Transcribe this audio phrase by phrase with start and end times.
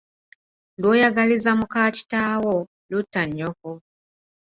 [0.81, 2.55] Lw'oyagaliza mukaakitaawo,
[2.91, 3.69] lutta nnyoko.